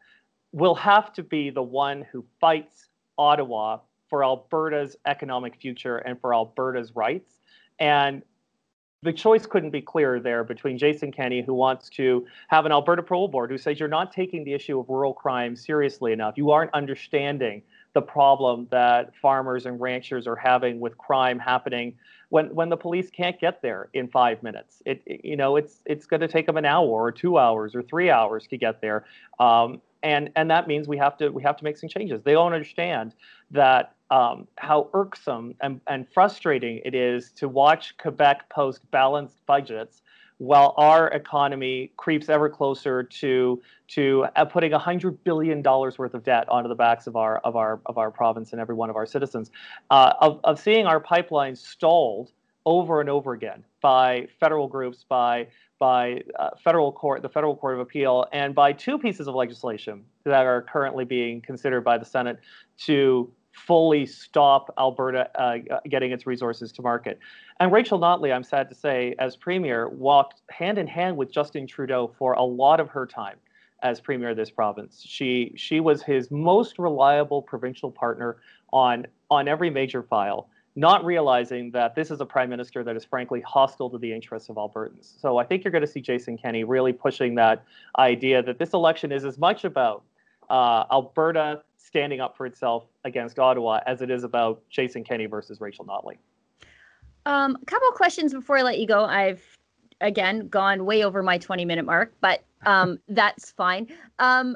[0.51, 3.79] will have to be the one who fights Ottawa
[4.09, 7.39] for Alberta's economic future and for Alberta's rights.
[7.79, 8.23] And
[9.01, 13.01] the choice couldn't be clearer there between Jason Kenney, who wants to have an Alberta
[13.01, 16.33] parole board, who says you're not taking the issue of rural crime seriously enough.
[16.37, 17.61] You aren't understanding
[17.93, 21.95] the problem that farmers and ranchers are having with crime happening
[22.29, 24.83] when when the police can't get there in five minutes.
[24.85, 27.81] It, you know it's it's going to take them an hour or two hours or
[27.81, 29.05] three hours to get there,
[29.39, 32.21] um, and and that means we have to we have to make some changes.
[32.21, 33.15] They don't understand
[33.51, 40.01] that um, how irksome and, and frustrating it is to watch Quebec post balanced budgets
[40.39, 46.23] while our economy creeps ever closer to to uh, putting hundred billion dollars worth of
[46.23, 48.95] debt onto the backs of our of our of our province and every one of
[48.95, 49.51] our citizens,
[49.91, 52.31] uh, of of seeing our pipelines stalled
[52.65, 55.45] over and over again by federal groups, by
[55.77, 60.03] by uh, federal court, the federal court of appeal, and by two pieces of legislation
[60.23, 62.39] that are currently being considered by the Senate
[62.77, 65.57] to fully stop Alberta uh,
[65.89, 67.19] getting its resources to market.
[67.59, 71.67] And Rachel Notley, I'm sad to say, as premier, walked hand in hand with Justin
[71.67, 73.37] Trudeau for a lot of her time
[73.81, 75.03] as premier of this province.
[75.05, 78.37] She she was his most reliable provincial partner
[78.71, 83.05] on on every major file, not realizing that this is a prime minister that is
[83.05, 85.19] frankly hostile to the interests of Albertans.
[85.19, 87.63] So I think you're going to see Jason Kenney really pushing that
[87.97, 90.03] idea that this election is as much about
[90.49, 95.59] uh, Alberta standing up for itself against Ottawa as it is about Jason Kenney versus
[95.59, 96.17] Rachel Notley.
[97.25, 99.05] Um, a couple questions before I let you go.
[99.05, 99.41] I've
[100.01, 103.87] again gone way over my 20 minute mark, but um, that's fine.
[104.19, 104.55] Um,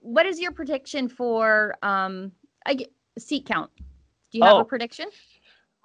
[0.00, 2.32] what is your prediction for um,
[2.64, 3.70] I get, seat count?
[3.76, 4.60] Do you have Oh.
[4.60, 5.06] a prediction?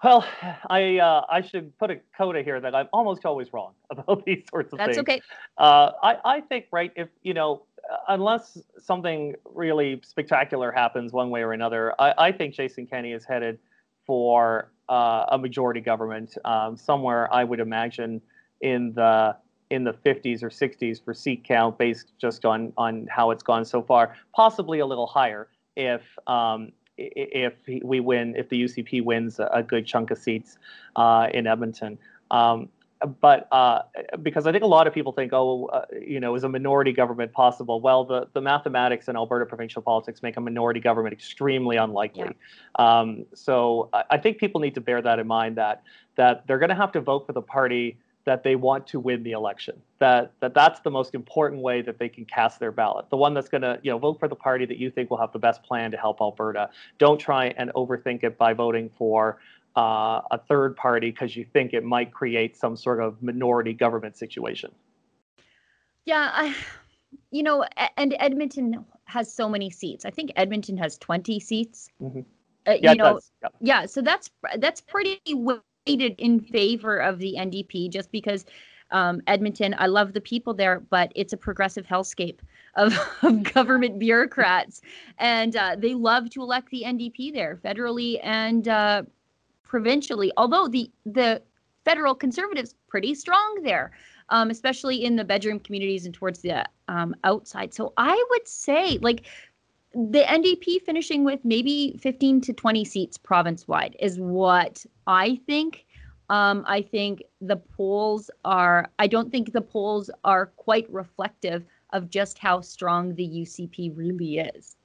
[0.01, 0.25] Well,
[0.69, 4.43] I uh, I should put a coda here that I'm almost always wrong about these
[4.49, 5.05] sorts of That's things.
[5.05, 5.21] That's okay.
[5.57, 7.63] Uh, I, I think, right, if, you know,
[8.07, 13.25] unless something really spectacular happens one way or another, I, I think Jason Kenney is
[13.25, 13.59] headed
[14.05, 18.21] for uh, a majority government um, somewhere, I would imagine,
[18.61, 19.35] in the
[19.69, 23.65] in the 50s or 60s for seat count based just on on how it's gone
[23.65, 29.39] so far, possibly a little higher if um, if we win, if the UCP wins
[29.39, 30.57] a, a good chunk of seats
[30.95, 31.97] uh, in Edmonton.
[32.31, 32.69] Um,
[33.21, 33.83] but uh,
[34.21, 36.91] because I think a lot of people think, oh, uh, you know, is a minority
[36.91, 37.79] government possible?
[37.79, 42.35] Well, the, the mathematics in Alberta provincial politics make a minority government extremely unlikely.
[42.75, 45.83] Um, so I, I think people need to bear that in mind that
[46.15, 49.23] that they're going to have to vote for the party that they want to win
[49.23, 49.81] the election.
[49.99, 53.09] That that that's the most important way that they can cast their ballot.
[53.09, 55.17] The one that's going to, you know, vote for the party that you think will
[55.17, 56.69] have the best plan to help Alberta.
[56.97, 59.39] Don't try and overthink it by voting for
[59.75, 64.17] uh, a third party because you think it might create some sort of minority government
[64.17, 64.71] situation.
[66.05, 66.55] Yeah, I,
[67.31, 67.65] you know,
[67.97, 70.05] and Edmonton has so many seats.
[70.05, 71.89] I think Edmonton has 20 seats.
[72.01, 72.25] Mhm.
[72.67, 73.31] Uh, Yeah, you know, does.
[73.41, 73.49] Yeah.
[73.61, 78.45] yeah, so that's that's pretty weighted in favor of the NDP just because
[78.91, 82.39] um, Edmonton, I love the people there, but it's a progressive hellscape
[82.75, 84.81] of, of government bureaucrats,
[85.19, 89.03] and uh, they love to elect the NDP there federally and uh,
[89.69, 90.33] provincially.
[90.35, 91.41] Although the the
[91.85, 93.91] federal conservatives pretty strong there,
[94.29, 97.73] um, especially in the bedroom communities and towards the um, outside.
[97.73, 99.25] So I would say like
[99.93, 105.85] the NDP finishing with maybe 15 to 20 seats province wide is what I think.
[106.29, 112.11] Um, I think the polls are, I don't think the polls are quite reflective of
[112.11, 114.75] just how strong the UCP really is.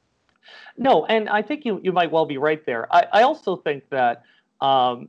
[0.78, 2.86] No, and I think you, you might well be right there.
[2.94, 4.22] I, I also think that
[4.60, 5.08] um,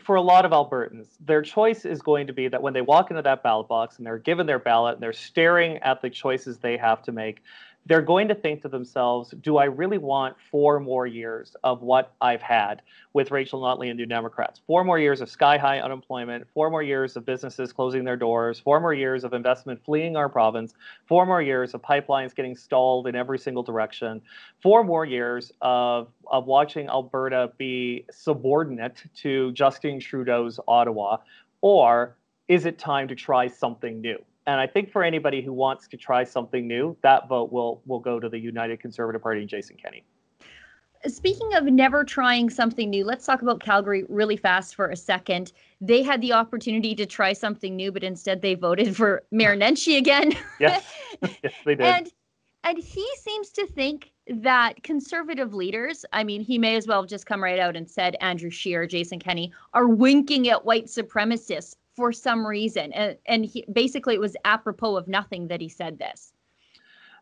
[0.00, 3.10] for a lot of Albertans, their choice is going to be that when they walk
[3.10, 6.58] into that ballot box and they're given their ballot and they're staring at the choices
[6.58, 7.42] they have to make,
[7.86, 12.14] they're going to think to themselves, do I really want four more years of what
[12.20, 12.80] I've had
[13.12, 14.60] with Rachel Notley and New Democrats?
[14.66, 18.58] Four more years of sky high unemployment, four more years of businesses closing their doors,
[18.58, 20.74] four more years of investment fleeing our province,
[21.06, 24.22] four more years of pipelines getting stalled in every single direction,
[24.62, 31.18] four more years of, of watching Alberta be subordinate to Justin Trudeau's Ottawa,
[31.60, 32.16] or
[32.48, 34.18] is it time to try something new?
[34.46, 38.00] And I think for anybody who wants to try something new, that vote will will
[38.00, 40.04] go to the United Conservative Party and Jason Kenney.
[41.06, 45.52] Speaking of never trying something new, let's talk about Calgary really fast for a second.
[45.80, 49.98] They had the opportunity to try something new, but instead they voted for Mayor Nenshi
[49.98, 50.32] again.
[50.60, 50.84] Yes,
[51.42, 51.86] yes, they did.
[51.86, 52.12] and
[52.64, 57.10] and he seems to think that conservative leaders, I mean, he may as well have
[57.10, 61.76] just come right out and said Andrew Scheer, Jason Kenney, are winking at white supremacists
[61.94, 62.92] for some reason.
[62.92, 66.32] And and he, basically it was apropos of nothing that he said this.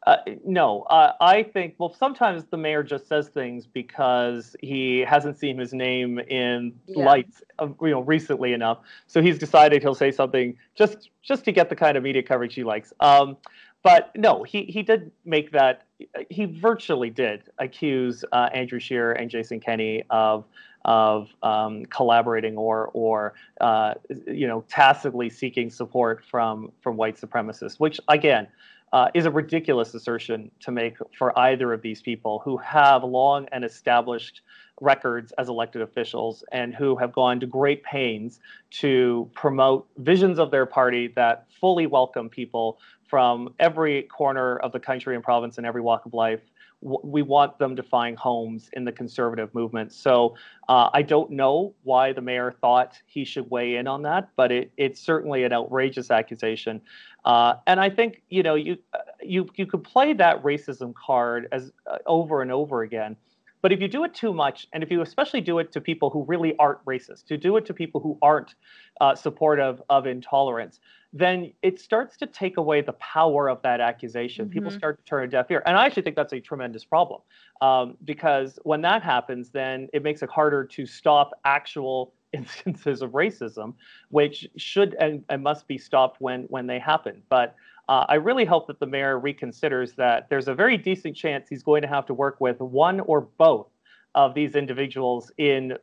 [0.05, 5.39] Uh, no, uh, I think, well, sometimes the mayor just says things because he hasn't
[5.39, 7.05] seen his name in Yeah.
[7.05, 8.79] lights, uh, you know, recently enough.
[9.07, 12.55] So he's decided he'll say something just just to get the kind of media coverage
[12.55, 12.93] he likes.
[12.99, 13.37] Um,
[13.85, 15.87] but no, he he did make that.
[16.31, 20.45] He virtually did accuse uh, Andrew Scheer and Jason Kenney of
[20.85, 23.95] of um, collaborating or or uh,
[24.27, 28.47] you know tacitly seeking support from from white supremacists, which again
[28.93, 33.47] uh, is a ridiculous assertion to make for either of these people who have long
[33.53, 34.43] and established
[34.81, 38.41] records as elected officials and who have gone to great pains
[38.71, 44.81] to promote visions of their party that fully welcome people from every corner of the
[44.81, 46.41] country and province and every walk of life.
[46.83, 49.93] We want them to find homes in the conservative movement.
[49.93, 50.35] So
[50.69, 54.51] uh, I don't know why the mayor thought he should weigh in on that, but
[54.51, 56.81] it, it's certainly an outrageous accusation.
[57.25, 61.47] Uh, and I think you know you uh, you you could play that racism card
[61.53, 63.17] as uh, over and over again,
[63.63, 66.11] But if you do it too much, and if you especially do it to people
[66.11, 68.57] who really aren't racist, to do it to people who aren't
[69.01, 70.81] uh, supportive of intolerance,
[71.13, 74.47] then it starts to take away the power of that accusation.
[74.47, 74.53] Mm-hmm.
[74.53, 75.63] People start to turn a deaf ear.
[75.67, 77.21] And I actually think that's a tremendous problem
[77.61, 83.11] um, because when that happens, then it makes it harder to stop actual instances of
[83.11, 83.75] racism,
[84.09, 87.23] which should and, and must be stopped when, when they happen.
[87.29, 87.55] But
[87.91, 91.63] uh, I really hope that the mayor reconsiders that there's a very decent chance he's
[91.63, 93.67] going to have to work with one or both
[94.15, 95.75] of these individuals in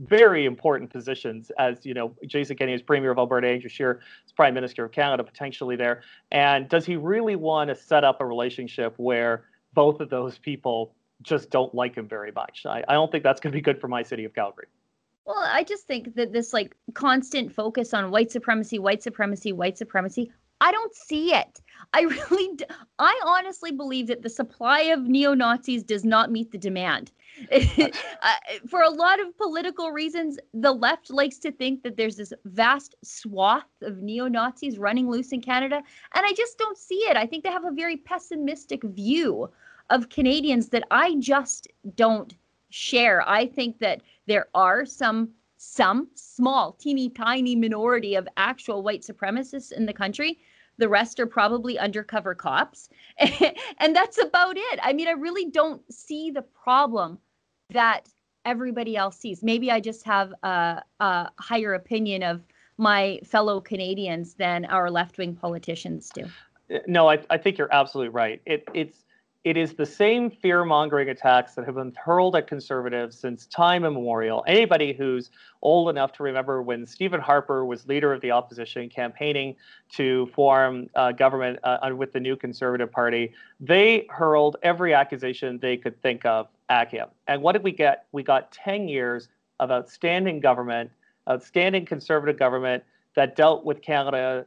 [0.00, 4.32] very important positions as you know jason kenney is premier of alberta andrew scheer is
[4.32, 6.02] prime minister of canada potentially there.
[6.32, 9.44] And does he really want to set up a relationship where
[9.74, 12.64] both of those people just don't like him very much?
[12.66, 14.66] I, I don't think that's going to be good for my city of calgary.
[15.24, 19.76] Well i just think that this like constant focus on white supremacy white supremacy white
[19.76, 20.30] supremacy
[20.60, 21.60] I don't see it.
[21.92, 22.58] I really,
[22.98, 27.12] I honestly believe that the supply of neo Nazis does not meet the demand.
[27.52, 27.90] uh,
[28.68, 32.94] for a lot of political reasons, the left likes to think that there's this vast
[33.04, 35.82] swath of neo Nazis running loose in Canada.
[36.14, 37.16] And I just don't see it.
[37.16, 39.50] I think they have a very pessimistic view
[39.90, 42.34] of Canadians that I just don't
[42.70, 43.26] share.
[43.28, 49.72] I think that there are some some small, teeny tiny minority of actual white supremacists
[49.72, 50.38] in the country.
[50.78, 52.88] The rest are probably undercover cops.
[53.18, 54.80] and that's about it.
[54.82, 57.18] I mean, I really don't see the problem
[57.70, 58.08] that
[58.44, 59.42] everybody else sees.
[59.42, 62.42] Maybe I just have a, a higher opinion of
[62.78, 66.26] my fellow Canadians than our left wing politicians do.
[66.86, 68.40] No, I, I think you're absolutely right.
[68.44, 69.05] It, it's
[69.46, 73.84] it is the same fear mongering attacks that have been hurled at conservatives since time
[73.84, 74.42] immemorial.
[74.48, 75.30] Anybody who's
[75.62, 79.54] old enough to remember when Stephen Harper was leader of the opposition campaigning
[79.92, 85.76] to form a government uh, with the new Conservative Party, they hurled every accusation they
[85.76, 87.06] could think of at him.
[87.28, 88.06] And what did we get?
[88.10, 89.28] We got 10 years
[89.60, 90.90] of outstanding government,
[91.30, 92.82] outstanding conservative government
[93.14, 94.44] that dealt with Canada,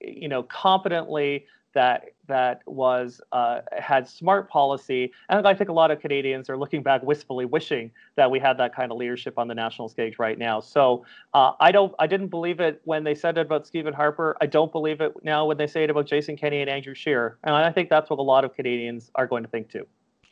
[0.00, 1.44] you know, competently
[1.78, 6.58] that that was uh, had smart policy, and I think a lot of Canadians are
[6.58, 10.18] looking back wistfully, wishing that we had that kind of leadership on the national stage
[10.18, 10.58] right now.
[10.58, 11.04] So
[11.34, 14.36] uh, I don't, I didn't believe it when they said it about Stephen Harper.
[14.40, 17.38] I don't believe it now when they say it about Jason Kenney and Andrew Scheer,
[17.44, 19.86] and I think that's what a lot of Canadians are going to think too.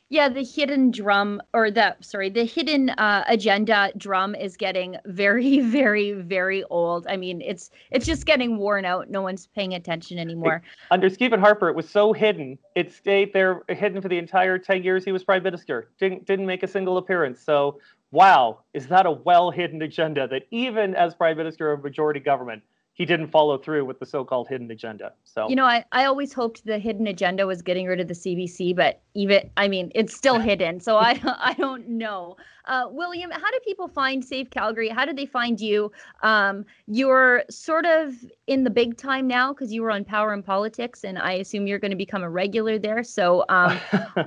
[0.09, 5.61] Yeah, the hidden drum or the sorry, the hidden uh, agenda drum is getting very,
[5.79, 7.07] very, very old.
[7.09, 9.11] I mean, it's it's just getting worn out.
[9.11, 10.63] No one's paying attention anymore.
[10.93, 12.57] Under Stephen Harper, it was so hidden.
[12.77, 15.91] It stayed there hidden for the entire ten years he was prime minister.
[15.99, 17.41] Didn't didn't make a single appearance.
[17.41, 17.81] So
[18.13, 22.63] wow, is that a well hidden agenda that even as prime minister of majority government,
[22.97, 25.13] he didn't follow through with the so-called hidden agenda.
[25.23, 28.15] So you know, I, I always hoped the hidden agenda was getting rid of the
[28.15, 30.81] CBC, but even I mean, it's still hidden.
[30.81, 32.37] So I I don't know.
[32.65, 34.89] Uh, William, how do people find Save Calgary?
[34.89, 35.93] How did they find you?
[36.23, 38.15] Um, you're sort of
[38.47, 41.67] in the big time now because you were on Power and Politics, and I assume
[41.67, 43.05] you're going to become a regular there.
[43.05, 43.79] So um,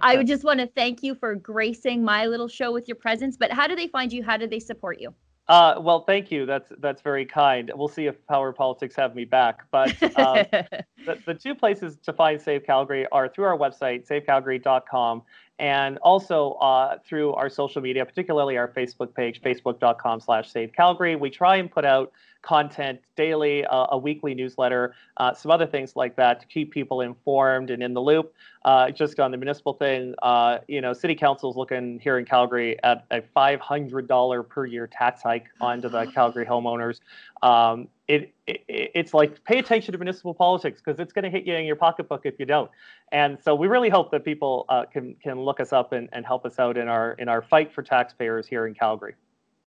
[0.03, 3.36] I would just want to thank you for gracing my little show with your presence.
[3.36, 4.24] But how do they find you?
[4.24, 5.13] How do they support you?
[5.50, 6.45] Uh, well, thank you.
[6.45, 7.72] That's that's very kind.
[7.76, 9.66] We'll see if Power Politics have me back.
[9.72, 15.24] But um, the, the two places to find Save Calgary are through our website, savecalgary.com,
[15.60, 21.16] and also uh, through our social media, particularly our Facebook page, facebook.com slash Save Calgary.
[21.16, 25.97] We try and put out content daily, uh, a weekly newsletter, uh, some other things
[25.97, 28.34] like that to keep people informed and in the loop.
[28.64, 32.82] Uh, just on the municipal thing, uh, you know, City council's looking here in Calgary
[32.84, 36.99] at a $500 per year tax hike onto the Calgary homeowners.
[37.41, 41.45] Um, it, it, it's like pay attention to municipal politics because it's going to hit
[41.45, 42.70] you in your pocketbook if you don't.
[43.12, 46.26] And so we really hope that people uh, can can look us up and, and
[46.26, 49.16] help us out in our in our fight for taxpayers here in Calgary.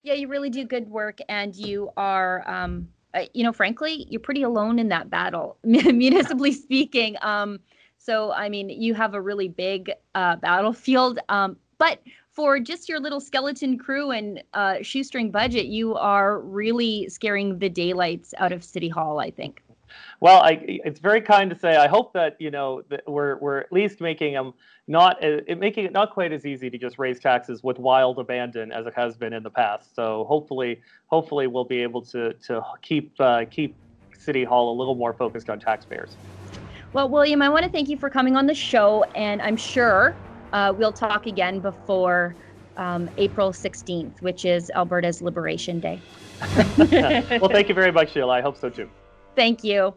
[0.03, 4.21] Yeah, you really do good work, and you are, um, uh, you know, frankly, you're
[4.21, 7.17] pretty alone in that battle, municipally speaking.
[7.23, 7.59] Um,
[7.97, 11.21] so, I mean, you have a really big uh, battlefield.
[11.31, 12.01] Um, but
[12.31, 17.69] for just your little skeleton crew and uh, shoestring budget, you are really scaring the
[17.69, 19.63] daylights out of City Hall, I think.
[20.21, 21.77] Well, I, it's very kind to say.
[21.77, 24.53] I hope that you know that we're we're at least making them
[24.89, 28.73] not uh, making it not quite as easy to just raise taxes with wild abandon
[28.73, 29.95] as it has been in the past.
[29.95, 33.77] So hopefully, hopefully we'll be able to to keep uh, keep
[34.19, 36.17] City Hall a little more focused on taxpayers.
[36.93, 40.15] Well, William, I want to thank you for coming on the show, and I'm sure
[40.53, 42.37] uh, we'll talk again before
[42.77, 46.01] um, April 16th, which is Alberta's Liberation Day.
[46.79, 48.35] well, thank you very much, Sheila.
[48.35, 48.89] I hope so too.
[49.37, 49.95] Thank you.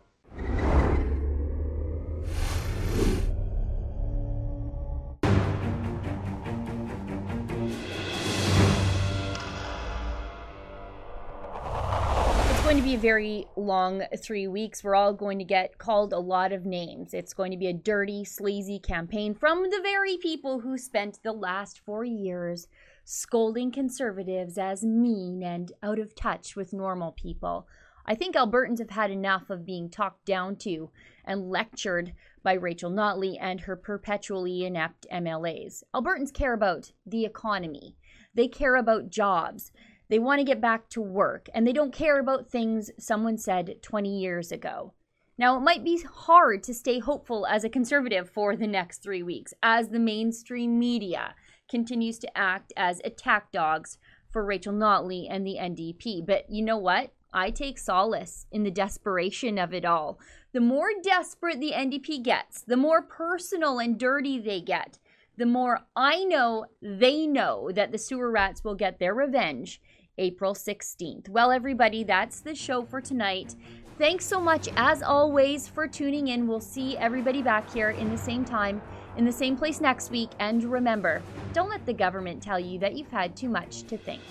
[12.97, 14.83] Very long three weeks.
[14.83, 17.13] We're all going to get called a lot of names.
[17.13, 21.31] It's going to be a dirty, sleazy campaign from the very people who spent the
[21.31, 22.67] last four years
[23.05, 27.67] scolding conservatives as mean and out of touch with normal people.
[28.05, 30.89] I think Albertans have had enough of being talked down to
[31.23, 35.83] and lectured by Rachel Notley and her perpetually inept MLAs.
[35.93, 37.95] Albertans care about the economy,
[38.33, 39.71] they care about jobs,
[40.09, 43.81] they want to get back to work, and they don't care about things someone said
[43.81, 44.93] 20 years ago.
[45.37, 49.21] Now, it might be hard to stay hopeful as a conservative for the next three
[49.21, 51.35] weeks as the mainstream media
[51.69, 53.97] continues to act as attack dogs
[54.31, 56.25] for Rachel Notley and the NDP.
[56.25, 57.11] But you know what?
[57.33, 60.19] I take solace in the desperation of it all.
[60.53, 64.97] The more desperate the NDP gets, the more personal and dirty they get,
[65.37, 69.79] the more I know they know that the sewer rats will get their revenge
[70.17, 71.29] April 16th.
[71.29, 73.55] Well, everybody, that's the show for tonight.
[73.97, 76.47] Thanks so much, as always, for tuning in.
[76.47, 78.81] We'll see everybody back here in the same time,
[79.17, 80.29] in the same place next week.
[80.39, 81.21] And remember,
[81.53, 84.21] don't let the government tell you that you've had too much to think.